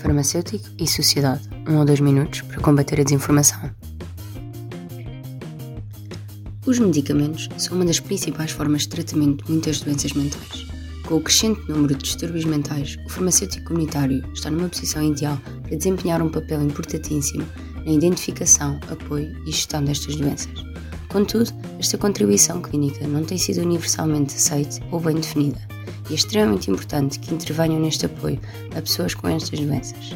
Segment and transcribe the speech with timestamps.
[0.00, 1.48] Farmacêutico e sociedade.
[1.68, 3.70] Um ou dois minutos para combater a desinformação.
[6.66, 10.66] Os medicamentos são uma das principais formas de tratamento de muitas doenças mentais.
[11.06, 15.76] Com o crescente número de distúrbios mentais, o farmacêutico comunitário está numa posição ideal para
[15.76, 17.44] desempenhar um papel importantíssimo
[17.84, 20.69] na identificação, apoio e gestão destas doenças.
[21.10, 25.60] Contudo, esta contribuição clínica não tem sido universalmente aceita ou bem definida
[26.08, 28.40] e é extremamente importante que intervenham neste apoio
[28.76, 30.12] a pessoas com estas doenças.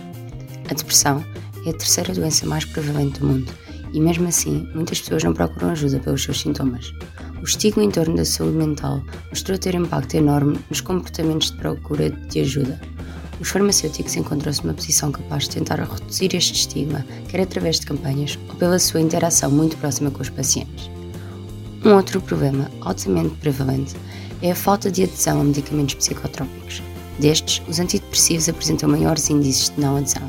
[0.70, 1.24] A depressão
[1.66, 3.52] é a terceira doença mais prevalente do mundo
[3.92, 6.92] e, mesmo assim, muitas pessoas não procuram ajuda pelos seus sintomas.
[7.40, 12.10] O estigma em torno da saúde mental mostrou ter impacto enorme nos comportamentos de procura
[12.10, 12.80] de ajuda.
[13.40, 18.38] Os farmacêuticos encontram-se numa posição capaz de tentar reduzir este estigma, quer através de campanhas
[18.48, 20.88] ou pela sua interação muito próxima com os pacientes.
[21.84, 23.94] Um outro problema altamente prevalente
[24.40, 26.82] é a falta de adesão a medicamentos psicotrópicos.
[27.18, 30.28] Destes, os antidepressivos apresentam maiores índices de não adesão.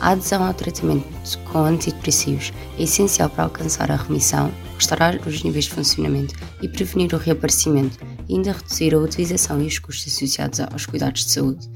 [0.00, 1.06] A adesão ao tratamento
[1.52, 7.14] com antidepressivos é essencial para alcançar a remissão, restaurar os níveis de funcionamento e prevenir
[7.14, 11.68] o reaparecimento, e ainda reduzir a utilização e os custos associados aos cuidados de saúde.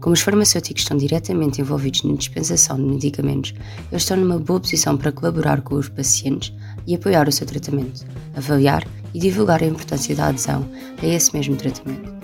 [0.00, 3.52] Como os farmacêuticos estão diretamente envolvidos na dispensação de medicamentos,
[3.90, 6.52] eles estão numa boa posição para colaborar com os pacientes
[6.86, 10.64] e apoiar o seu tratamento, avaliar e divulgar a importância da adesão
[11.02, 12.16] a esse mesmo tratamento.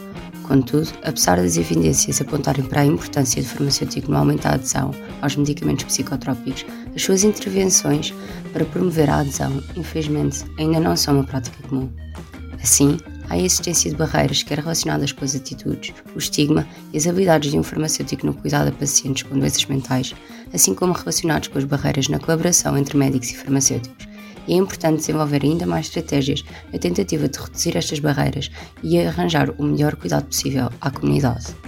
[0.45, 5.35] Contudo, apesar das evidências apontarem para a importância do farmacêutico no aumento da adesão aos
[5.35, 8.15] medicamentos psicotrópicos, as suas intervenções
[8.53, 11.91] para promover a adesão, infelizmente, ainda não são uma prática comum.
[12.63, 17.51] Assim, a existência de barreiras quer relacionadas com as atitudes, o estigma e as habilidades
[17.51, 20.15] de um farmacêutico no cuidado a pacientes com doenças mentais,
[20.53, 24.15] assim como relacionados com as barreiras na colaboração entre médicos e farmacêuticos
[24.47, 28.51] e é importante desenvolver ainda mais estratégias na tentativa de reduzir estas barreiras
[28.83, 31.64] e arranjar o melhor cuidado possível à comunidade.